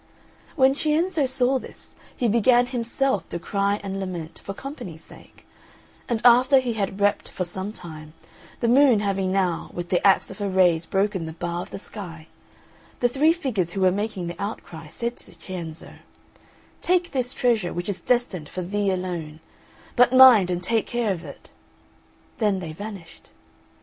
When 0.55 0.73
Cienzo 0.73 1.27
saw 1.27 1.59
this 1.59 1.93
he 2.17 2.27
began 2.27 2.65
himself 2.65 3.29
to 3.29 3.37
cry 3.37 3.79
and 3.83 3.99
lament, 3.99 4.39
for 4.43 4.51
company's 4.55 5.03
sake; 5.03 5.45
and 6.09 6.19
after 6.25 6.59
he 6.59 6.73
had 6.73 6.99
wept 6.99 7.29
for 7.29 7.45
some 7.45 7.71
time, 7.71 8.13
the 8.61 8.67
Moon 8.67 9.01
having 9.01 9.31
now, 9.31 9.69
with 9.73 9.89
the 9.89 10.03
axe 10.07 10.31
of 10.31 10.39
her 10.39 10.49
rays 10.49 10.87
broken 10.87 11.27
the 11.27 11.33
bar 11.33 11.61
of 11.61 11.69
the 11.69 11.77
Sky, 11.77 12.25
the 12.99 13.09
three 13.09 13.31
figures 13.31 13.73
who 13.73 13.81
were 13.81 13.91
making 13.91 14.25
the 14.25 14.41
outcry 14.41 14.87
said 14.87 15.17
to 15.17 15.35
Cienzo, 15.35 15.97
"Take 16.81 17.11
this 17.11 17.35
treasure, 17.35 17.71
which 17.71 17.87
is 17.87 18.01
destined 18.01 18.49
for 18.49 18.63
thee 18.63 18.89
alone, 18.89 19.39
but 19.95 20.11
mind 20.11 20.49
and 20.49 20.63
take 20.63 20.87
care 20.87 21.11
of 21.13 21.23
it." 21.23 21.51
Then 22.39 22.57
they 22.57 22.73
vanished. 22.73 23.29